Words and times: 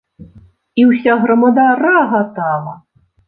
І 0.83 0.85
ўся 0.91 1.17
грамада 1.27 1.67
рагатала. 1.83 2.73